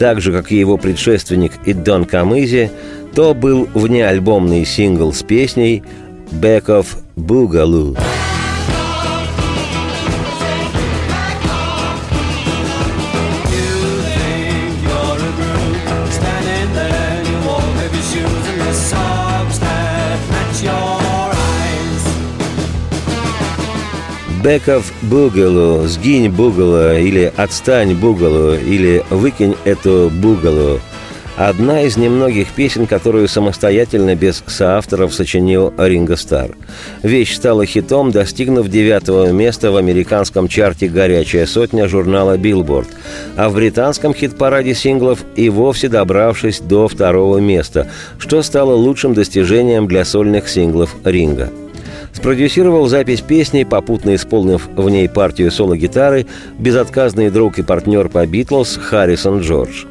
Так 0.00 0.20
же, 0.20 0.32
как 0.32 0.50
и 0.50 0.58
его 0.58 0.76
предшественник 0.76 1.52
«It 1.66 1.84
Don't 1.84 2.10
Come 2.10 2.42
Easy», 2.42 2.68
то 3.14 3.32
был 3.32 3.68
внеальбомный 3.74 4.64
сингл 4.64 5.12
с 5.12 5.22
песней 5.22 5.84
«Back 6.32 6.64
of 6.64 6.86
Boogaloo». 7.16 7.96
«Back 24.42 24.66
Off 24.66 24.84
Boogaloo», 25.02 25.86
«Сгинь 25.86 26.28
Бугало» 26.28 26.98
или 26.98 27.32
«Отстань 27.36 27.94
Бугало» 27.94 28.58
или 28.58 29.04
«Выкинь 29.10 29.54
эту 29.64 30.10
Бугало» 30.12 30.80
Одна 31.36 31.82
из 31.82 31.96
немногих 31.96 32.48
песен, 32.48 32.86
которую 32.86 33.26
самостоятельно 33.26 34.14
без 34.14 34.44
соавторов 34.46 35.14
сочинил 35.14 35.72
Ринго 35.78 36.16
Старр. 36.16 36.50
Вещь 37.02 37.34
стала 37.34 37.64
хитом, 37.64 38.10
достигнув 38.10 38.68
девятого 38.68 39.32
места 39.32 39.70
в 39.70 39.76
американском 39.76 40.46
чарте 40.46 40.88
«Горячая 40.88 41.46
сотня» 41.46 41.88
журнала 41.88 42.36
«Билборд», 42.36 42.88
а 43.36 43.48
в 43.48 43.54
британском 43.54 44.12
хит-параде 44.12 44.74
синглов 44.74 45.20
и 45.34 45.48
вовсе 45.48 45.88
добравшись 45.88 46.60
до 46.60 46.86
второго 46.86 47.38
места, 47.38 47.88
что 48.18 48.42
стало 48.42 48.74
лучшим 48.74 49.14
достижением 49.14 49.88
для 49.88 50.04
сольных 50.04 50.48
синглов 50.48 50.94
Ринго. 51.04 51.50
Спродюсировал 52.12 52.86
запись 52.86 53.20
песни, 53.20 53.64
попутно 53.64 54.14
исполнив 54.14 54.68
в 54.76 54.88
ней 54.88 55.08
партию 55.08 55.50
соло-гитары, 55.50 56.26
безотказный 56.58 57.30
друг 57.30 57.58
и 57.58 57.62
партнер 57.62 58.08
по 58.08 58.26
«Битлз» 58.26 58.76
Харрисон 58.76 59.40
Джордж. 59.40 59.86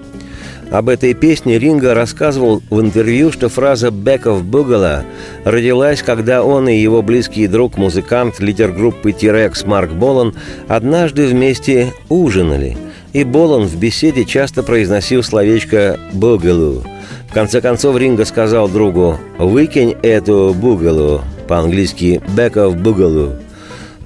Об 0.71 0.88
этой 0.88 1.13
песне 1.13 1.60
Ринга 1.60 1.93
рассказывал 1.93 2.62
в 2.69 2.79
интервью, 2.79 3.34
что 3.34 3.49
фраза 3.49 3.88
«Back 3.88 4.23
of 4.23 4.43
Boogaloo» 4.43 5.03
родилась, 5.43 6.01
когда 6.01 6.43
он 6.43 6.69
и 6.69 6.77
его 6.77 7.01
близкий 7.01 7.47
друг, 7.47 7.77
музыкант, 7.77 8.39
лидер 8.39 8.71
группы 8.71 9.12
T-Rex 9.12 9.67
Марк 9.67 9.91
Болан 9.91 10.34
однажды 10.69 11.27
вместе 11.27 11.91
ужинали. 12.07 12.77
И 13.12 13.25
Болан 13.25 13.63
в 13.63 13.75
беседе 13.77 14.23
часто 14.23 14.63
произносил 14.63 15.23
словечко 15.23 15.99
«Boogaloo». 16.13 16.88
В 17.29 17.34
конце 17.34 17.60
концов 17.60 17.97
Ринга 17.97 18.23
сказал 18.23 18.69
другу 18.69 19.17
«Выкинь 19.38 19.97
эту 20.01 20.55
Boogaloo», 20.57 21.21
по-английски 21.51 22.21
«Back 22.33 22.53
of 22.53 22.81
Boogaloo». 22.81 23.35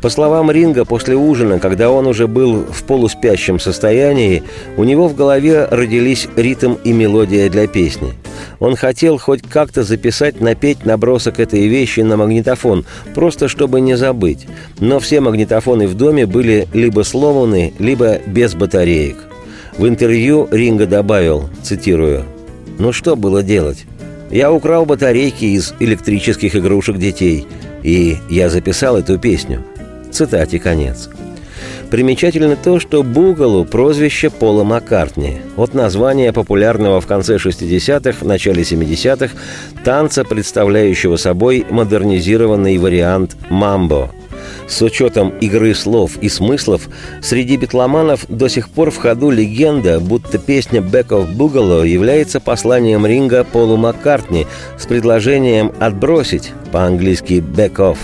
По 0.02 0.10
словам 0.10 0.50
Ринга, 0.50 0.84
после 0.84 1.16
ужина, 1.16 1.60
когда 1.60 1.92
он 1.92 2.08
уже 2.08 2.28
был 2.28 2.64
в 2.64 2.82
полуспящем 2.86 3.60
состоянии, 3.60 4.42
у 4.78 4.84
него 4.84 5.08
в 5.08 5.16
голове 5.16 5.68
родились 5.70 6.28
ритм 6.36 6.74
и 6.84 6.92
мелодия 6.92 7.48
для 7.52 7.68
песни. 7.68 8.14
Он 8.58 8.76
хотел 8.76 9.20
хоть 9.20 9.44
как-то 9.44 9.84
записать, 9.84 10.42
напеть 10.42 10.88
набросок 10.88 11.40
этой 11.40 11.68
вещи 11.68 12.00
на 12.00 12.18
магнитофон, 12.18 12.84
просто 13.14 13.48
чтобы 13.48 13.80
не 13.80 13.96
забыть. 13.96 14.48
Но 14.80 15.00
все 15.00 15.22
магнитофоны 15.22 15.86
в 15.86 15.94
доме 15.94 16.26
были 16.26 16.68
либо 16.74 17.04
сломаны, 17.04 17.76
либо 17.78 18.18
без 18.26 18.56
батареек. 18.56 19.18
В 19.78 19.88
интервью 19.88 20.48
Ринга 20.50 20.88
добавил, 20.88 21.48
цитирую, 21.62 22.26
«Ну 22.80 22.92
что 22.92 23.16
было 23.16 23.44
делать? 23.44 23.86
Я 24.32 24.52
украл 24.52 24.86
батарейки 24.86 25.46
из 25.46 25.74
электрических 25.80 26.56
игрушек 26.56 26.98
детей, 26.98 27.48
и 27.84 28.18
я 28.30 28.50
записал 28.50 28.98
эту 28.98 29.20
песню». 29.20 29.64
Цитате 30.12 30.60
конец. 30.60 31.10
Примечательно 31.92 32.56
то, 32.56 32.80
что 32.80 33.04
Бугалу– 33.04 33.64
прозвище 33.66 34.30
Пола 34.30 34.64
Маккартни. 34.64 35.38
От 35.56 35.74
названия 35.74 36.34
популярного 36.34 37.00
в 37.00 37.06
конце 37.06 37.36
60-х, 37.36 38.26
начале 38.26 38.64
70-х 38.64 39.34
танца, 39.84 40.24
представляющего 40.24 41.16
собой 41.18 41.66
модернизированный 41.70 42.78
вариант 42.78 43.38
«мамбо». 43.50 44.12
С 44.68 44.82
учетом 44.82 45.30
игры 45.42 45.76
слов 45.76 46.18
и 46.22 46.30
смыслов, 46.30 46.90
среди 47.22 47.56
битломанов 47.56 48.26
до 48.28 48.48
сих 48.48 48.70
пор 48.70 48.90
в 48.90 48.98
ходу 48.98 49.30
легенда, 49.30 50.00
будто 50.00 50.38
песня 50.40 50.82
«Back 50.82 51.10
of 51.10 51.36
Boogaloo» 51.36 51.88
является 51.88 52.40
посланием 52.40 53.06
ринга 53.06 53.44
Полу 53.44 53.78
Маккартни 53.78 54.48
с 54.78 54.86
предложением 54.86 55.72
«отбросить» 55.80 56.52
по-английски 56.72 57.44
«back 57.46 57.76
off», 57.76 57.98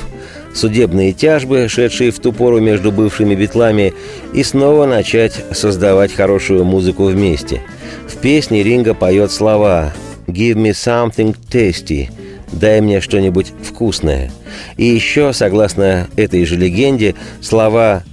судебные 0.54 1.14
тяжбы, 1.14 1.68
шедшие 1.68 2.12
в 2.12 2.20
ту 2.20 2.32
пору 2.32 2.60
между 2.60 2.92
бывшими 2.92 3.34
битлами, 3.34 3.94
и 4.34 4.44
снова 4.44 4.86
начать 4.86 5.44
создавать 5.52 6.14
хорошую 6.14 6.64
музыку 6.64 7.06
вместе. 7.06 7.62
В 8.08 8.18
песне 8.18 8.62
Ринга 8.62 8.94
поет 8.94 9.32
слова 9.32 9.94
«Give 10.28 10.56
me 10.56 10.72
something 10.72 11.36
tasty», 11.50 12.10
«Дай 12.52 12.82
мне 12.82 13.02
что-нибудь 13.02 13.54
вкусное». 13.64 14.32
И 14.78 14.86
еще, 14.86 15.34
согласно 15.34 16.08
этой 16.16 16.46
же 16.46 16.56
легенде, 16.56 17.16
слова 17.42 18.04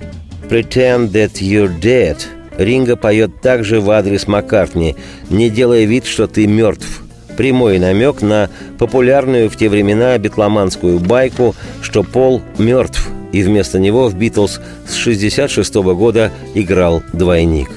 «Pretend 0.49 1.11
that 1.11 1.35
you're 1.41 1.73
dead» 1.81 2.19
Ринга 2.57 2.97
поет 2.97 3.41
также 3.41 3.81
в 3.81 3.91
адрес 3.91 4.27
Маккартни 4.27 4.97
«Не 5.31 5.49
делай 5.49 5.85
вид, 5.85 6.07
что 6.07 6.27
ты 6.27 6.47
мертв», 6.47 7.03
прямой 7.37 7.79
намек 7.79 8.21
на 8.21 8.51
популярную 8.79 9.49
в 9.49 9.57
те 9.57 9.69
времена 9.69 10.19
битломанскую 10.19 10.99
байку, 10.99 11.55
что 11.81 12.03
Пол 12.03 12.43
мертв, 12.59 13.09
и 13.33 13.43
вместо 13.43 13.79
него 13.79 14.09
в 14.09 14.17
«Битлз» 14.17 14.61
с 14.87 15.01
1966 15.01 15.75
года 15.97 16.33
играл 16.55 17.03
двойник. 17.13 17.71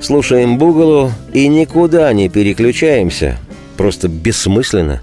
Слушаем 0.00 0.58
Бугалу 0.58 1.12
и 1.32 1.46
никуда 1.48 2.12
не 2.12 2.28
переключаемся. 2.28 3.38
Просто 3.76 4.08
бессмысленно. 4.08 5.02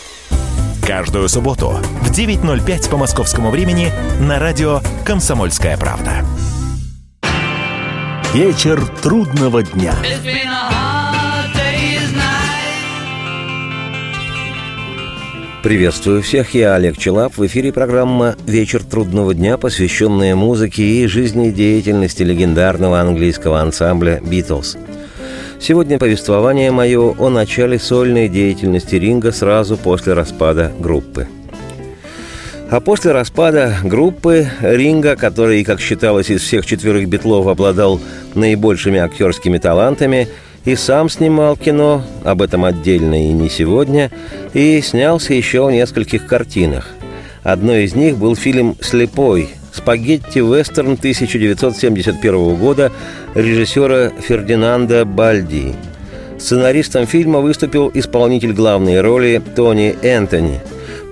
Каждую 0.85 1.29
субботу 1.29 1.79
в 2.01 2.11
9.05 2.11 2.89
по 2.89 2.97
московскому 2.97 3.51
времени 3.51 3.91
на 4.19 4.39
радио 4.39 4.81
«Комсомольская 5.05 5.77
правда». 5.77 6.25
Вечер 8.33 8.81
трудного 9.01 9.61
дня. 9.61 9.93
Приветствую 15.61 16.23
всех, 16.23 16.55
я 16.55 16.73
Олег 16.73 16.97
Челап. 16.97 17.37
В 17.37 17.45
эфире 17.45 17.71
программа 17.71 18.35
«Вечер 18.47 18.83
трудного 18.83 19.35
дня», 19.35 19.57
посвященная 19.59 20.35
музыке 20.35 20.83
и 20.83 21.05
жизнедеятельности 21.05 22.23
легендарного 22.23 22.99
английского 22.99 23.61
ансамбля 23.61 24.19
«Битлз». 24.21 24.77
Сегодня 25.61 25.99
повествование 25.99 26.71
мое 26.71 27.13
о 27.19 27.29
начале 27.29 27.77
сольной 27.77 28.27
деятельности 28.27 28.95
Ринга 28.95 29.31
сразу 29.31 29.77
после 29.77 30.13
распада 30.13 30.71
группы. 30.79 31.27
А 32.71 32.79
после 32.79 33.11
распада 33.11 33.75
группы 33.83 34.47
Ринга, 34.61 35.15
который, 35.15 35.63
как 35.63 35.79
считалось, 35.79 36.31
из 36.31 36.41
всех 36.41 36.65
четверых 36.65 37.07
битлов 37.07 37.45
обладал 37.45 38.01
наибольшими 38.33 38.99
актерскими 38.99 39.59
талантами, 39.59 40.29
и 40.65 40.75
сам 40.75 41.09
снимал 41.09 41.55
кино, 41.57 42.03
об 42.23 42.41
этом 42.41 42.65
отдельно 42.65 43.29
и 43.29 43.31
не 43.31 43.47
сегодня, 43.47 44.09
и 44.55 44.81
снялся 44.81 45.35
еще 45.35 45.67
в 45.67 45.71
нескольких 45.71 46.25
картинах. 46.25 46.87
Одной 47.43 47.83
из 47.83 47.93
них 47.93 48.17
был 48.17 48.35
фильм 48.35 48.75
«Слепой», 48.81 49.49
спагетти-вестерн 49.73 50.93
1971 50.93 52.55
года 52.55 52.91
режиссера 53.35 54.09
Фердинанда 54.09 55.05
Бальди. 55.05 55.75
Сценаристом 56.39 57.05
фильма 57.05 57.39
выступил 57.39 57.91
исполнитель 57.93 58.53
главной 58.53 58.99
роли 59.01 59.41
Тони 59.55 59.95
Энтони. 60.01 60.59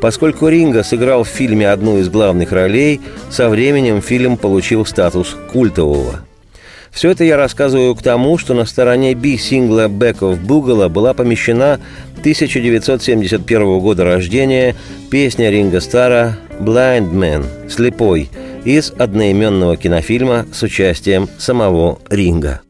Поскольку 0.02 0.48
Ринга 0.48 0.84
сыграл 0.84 1.24
в 1.24 1.28
фильме 1.28 1.70
одну 1.70 2.00
из 2.00 2.10
главных 2.10 2.52
ролей, 2.52 3.02
со 3.30 3.50
временем 3.50 4.02
фильм 4.02 4.38
получил 4.38 4.86
статус 4.86 5.36
культового. 5.52 6.22
Все 6.92 7.12
это 7.12 7.24
я 7.24 7.38
рассказываю 7.38 7.94
к 7.96 8.02
тому, 8.02 8.38
что 8.38 8.54
на 8.54 8.66
стороне 8.66 9.14
B 9.14 9.38
сингла 9.38 9.88
«Back 9.88 10.20
of 10.20 10.44
Boogle» 10.44 10.90
была 10.90 11.14
помещена 11.14 11.80
1971 12.20 13.80
года 13.80 14.04
рождения 14.04 14.76
песня 15.12 15.52
Ринга 15.52 15.82
Стара 15.82 16.38
«Blind 16.60 17.12
Man»– 17.12 17.46
«Слепой» 17.70 18.30
из 18.66 18.92
одноименного 18.92 19.78
кинофильма 19.78 20.46
с 20.52 20.64
участием 20.64 21.30
самого 21.38 22.00
Ринга. 22.10 22.62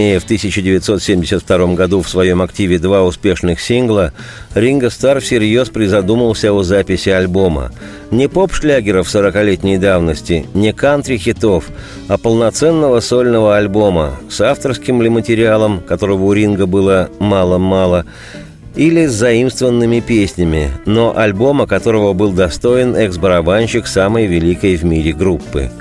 Имея 0.00 0.18
в 0.18 0.24
1972 0.24 1.74
году 1.74 2.00
в 2.00 2.08
своем 2.08 2.40
активе 2.40 2.78
два 2.78 3.02
успешных 3.02 3.60
сингла, 3.60 4.14
Ринго 4.54 4.88
Стар 4.88 5.20
всерьез 5.20 5.68
призадумался 5.68 6.54
о 6.54 6.62
записи 6.62 7.10
альбома. 7.10 7.70
Не 8.10 8.26
поп-шлягеров 8.26 9.14
40-летней 9.14 9.76
давности, 9.76 10.46
не 10.54 10.72
кантри-хитов, 10.72 11.66
а 12.08 12.16
полноценного 12.16 13.00
сольного 13.00 13.58
альбома 13.58 14.18
с 14.30 14.40
авторским 14.40 15.02
ли 15.02 15.10
материалом, 15.10 15.80
которого 15.80 16.24
у 16.24 16.32
Ринга 16.32 16.64
было 16.64 17.10
мало-мало, 17.18 18.06
или 18.76 19.04
с 19.04 19.12
заимствованными 19.12 20.00
песнями, 20.00 20.70
но 20.86 21.14
альбома, 21.14 21.66
которого 21.66 22.14
был 22.14 22.32
достоин 22.32 22.96
экс-барабанщик 22.96 23.86
самой 23.86 24.24
великой 24.24 24.76
в 24.76 24.82
мире 24.82 25.12
группы– 25.12 25.70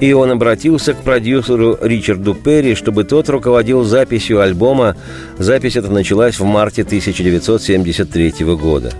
и 0.00 0.12
он 0.12 0.30
обратился 0.30 0.94
к 0.94 1.02
продюсеру 1.02 1.78
Ричарду 1.80 2.34
Перри, 2.34 2.74
чтобы 2.74 3.04
тот 3.04 3.28
руководил 3.28 3.84
записью 3.84 4.40
альбома. 4.40 4.96
Запись 5.38 5.76
эта 5.76 5.90
началась 5.90 6.38
в 6.38 6.44
марте 6.44 6.82
1973 6.82 8.32
года. 8.56 8.92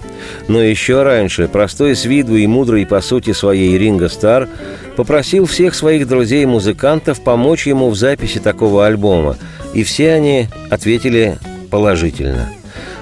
Но 0.48 0.62
еще 0.62 1.02
раньше 1.02 1.48
простой 1.48 1.96
с 1.96 2.04
виду 2.04 2.36
и 2.36 2.46
мудрый 2.46 2.86
по 2.86 3.00
сути 3.00 3.32
своей 3.32 3.78
Ринго 3.78 4.08
Стар 4.08 4.48
попросил 4.96 5.46
всех 5.46 5.74
своих 5.74 6.06
друзей-музыкантов 6.06 7.22
помочь 7.22 7.66
ему 7.66 7.88
в 7.88 7.96
записи 7.96 8.38
такого 8.38 8.86
альбома, 8.86 9.36
и 9.72 9.82
все 9.82 10.12
они 10.12 10.48
ответили 10.68 11.38
положительно– 11.70 12.50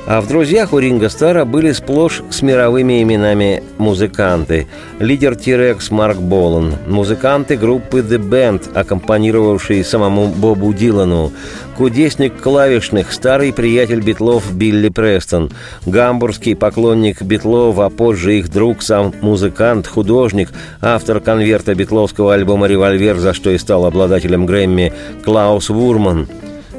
а 0.09 0.23
в 0.23 0.27
друзьях 0.27 0.73
у 0.73 0.79
Ринга 0.79 1.11
Стара 1.11 1.45
были 1.45 1.71
сплошь 1.73 2.23
с 2.31 2.41
мировыми 2.41 3.03
именами 3.03 3.63
музыканты. 3.77 4.67
Лидер 5.01 5.37
T-Rex 5.37 5.93
Марк 5.93 6.17
Болан, 6.17 6.77
музыканты 6.87 7.59
группы 7.59 7.99
The 7.99 8.17
Band, 8.17 8.73
аккомпанировавшие 8.73 9.85
самому 9.85 10.29
Бобу 10.29 10.73
Дилану, 10.73 11.31
кудесник 11.77 12.41
клавишных, 12.41 13.13
старый 13.13 13.53
приятель 13.53 14.01
Битлов 14.01 14.51
Билли 14.51 14.89
Престон, 14.89 15.53
гамбургский 15.85 16.57
поклонник 16.57 17.21
Битлов, 17.21 17.79
а 17.79 17.91
позже 17.91 18.39
их 18.39 18.49
друг, 18.51 18.81
сам 18.81 19.13
музыкант, 19.21 19.87
художник, 19.87 20.49
автор 20.81 21.21
конверта 21.21 21.75
битловского 21.75 22.33
альбома 22.33 22.67
«Револьвер», 22.67 23.19
за 23.19 23.35
что 23.35 23.51
и 23.51 23.59
стал 23.59 23.85
обладателем 23.85 24.47
Грэмми, 24.47 24.91
Клаус 25.23 25.69
Вурман– 25.69 26.29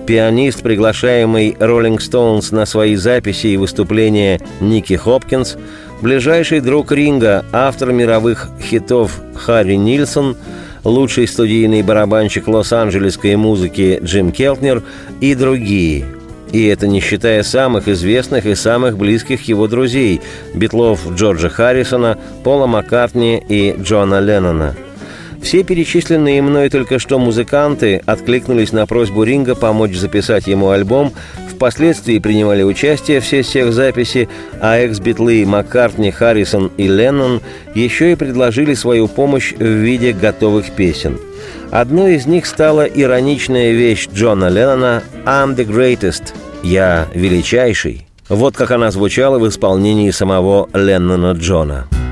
пианист, 0.10 0.64
приглашаемый 0.64 1.56
Роллинг 1.60 2.02
Стоунс 2.02 2.52
на 2.52 2.66
свои 2.66 2.96
записи 2.96 3.46
и 3.46 3.58
выступления 3.58 4.42
Ники 4.60 4.96
Хопкинс, 4.96 5.56
ближайший 6.02 6.62
друг 6.62 6.92
Ринга, 6.92 7.46
автор 7.52 7.92
мировых 7.92 8.50
хитов 8.60 9.22
Харри 9.36 9.76
Нильсон, 9.76 10.36
лучший 10.84 11.28
студийный 11.28 11.84
барабанщик 11.84 12.48
лос-анджелесской 12.48 13.36
музыки 13.36 14.00
Джим 14.02 14.32
Келтнер 14.32 14.82
и 15.22 15.36
другие. 15.36 16.08
И 16.52 16.66
это 16.66 16.88
не 16.88 17.02
считая 17.02 17.44
самых 17.44 17.88
известных 17.88 18.48
и 18.48 18.56
самых 18.56 18.98
близких 18.98 19.44
его 19.44 19.68
друзей– 19.68 20.22
битлов 20.56 21.02
Джорджа 21.14 21.50
Харрисона, 21.50 22.18
Пола 22.44 22.66
Маккартни 22.66 23.44
и 23.48 23.76
Джона 23.80 24.20
Леннона– 24.20 24.76
все 25.42 25.64
перечисленные 25.64 26.42
мной 26.42 26.70
только 26.70 27.00
что 27.00 27.18
музыканты 27.18 28.02
откликнулись 28.06 28.72
на 28.72 28.86
просьбу 28.86 29.24
Ринга 29.24 29.56
помочь 29.56 29.96
записать 29.96 30.48
ему 30.48 30.70
альбом, 30.70 31.14
впоследствии 31.50 32.20
принимали 32.20 32.64
участие 32.64 33.20
в 33.20 33.26
сессиях 33.26 33.74
записи, 33.74 34.30
а 34.62 34.78
экс-битлы 34.78 35.46
Маккартни, 35.46 36.12
Харрисон 36.12 36.72
и 36.78 36.88
Леннон 36.88 37.42
еще 37.74 38.12
и 38.12 38.16
предложили 38.16 38.74
свою 38.74 39.08
помощь 39.08 39.54
в 39.54 39.64
виде 39.64 40.14
готовых 40.14 40.72
песен. 40.72 41.18
Одной 41.72 42.16
из 42.16 42.26
них 42.26 42.46
стала 42.46 42.84
ироничная 42.86 43.72
вещь 43.72 44.08
Джона 44.14 44.50
Леннона 44.50 45.04
«I'm 45.26 45.56
the 45.56 45.66
greatest»– 45.66 46.34
«Я 46.64 47.08
величайший». 47.14 48.08
Вот 48.28 48.56
как 48.56 48.72
она 48.72 48.92
звучала 48.92 49.40
в 49.40 49.48
исполнении 49.48 50.12
самого 50.12 50.70
Леннона 50.74 51.32
Джона– 51.32 51.88
back 52.00 52.09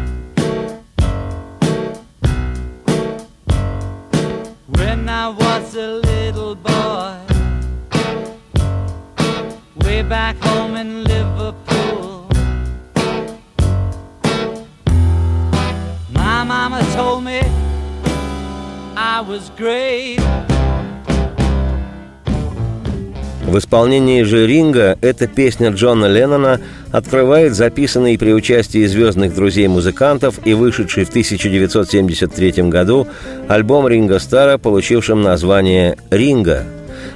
В 23.58 23.60
исполнении 23.60 24.22
же 24.22 24.46
Ринга 24.46 25.00
эта 25.02 25.26
песня 25.26 25.72
Джона 25.72 26.06
Леннона 26.06 26.62
открывает 26.92 27.56
записанный 27.56 28.16
при 28.16 28.32
участии 28.32 28.86
звездных 28.86 29.34
друзей-музыкантов 29.34 30.40
и 30.46 30.54
вышедший 30.54 31.06
в 31.06 31.10
1973 31.10 32.52
году 32.70 33.08
альбом 33.48 33.88
Ринга 33.88 34.20
Стара, 34.20 34.60
получившим 34.60 35.24
название 35.24 35.98
«Ринга», 36.12 36.66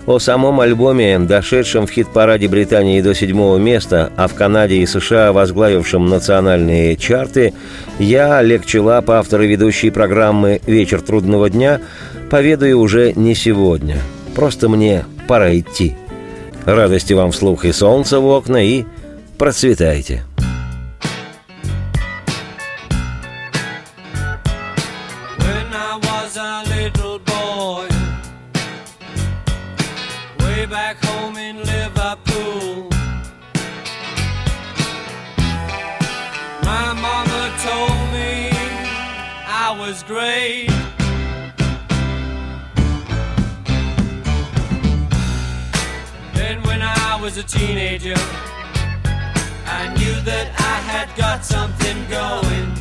о 0.08 0.18
самом 0.18 0.60
альбоме, 0.62 1.20
дошедшем 1.20 1.86
в 1.86 1.92
хит-параде 1.92 2.48
Британии 2.48 3.02
до 3.02 3.14
седьмого 3.14 3.60
места, 3.60 4.12
а 4.18 4.28
в 4.28 4.34
Канаде 4.34 4.78
и 4.78 4.88
США 4.88 5.34
возглавившем 5.34 6.08
национальные 6.08 6.96
чарты, 6.98 7.54
я, 8.00 8.40
Олег 8.40 8.66
Челап, 8.66 9.12
автор 9.12 9.42
и 9.42 9.48
ведущий 9.48 9.92
программы 9.92 10.60
«Вечер 10.66 11.02
трудного 11.02 11.52
дня», 11.52 11.82
поведаю 12.32 12.80
уже 12.80 13.14
не 13.14 13.36
сегодня. 13.36 13.98
Просто 14.34 14.70
мне 14.70 15.06
пора 15.28 15.56
идти. 15.56 15.96
Радости 16.66 17.14
вам 17.14 17.32
вслух 17.32 17.66
и 17.66 17.72
солнца 17.72 18.20
в 18.20 18.26
окна, 18.26 18.64
и 18.64 18.86
процветайте! 19.38 20.24
A 47.42 47.44
teenager, 47.44 48.14
I 49.66 49.94
knew 49.98 50.16
that 50.22 50.48
I 50.60 50.78
had 50.92 51.16
got 51.18 51.44
something 51.44 51.98
going. 52.10 52.81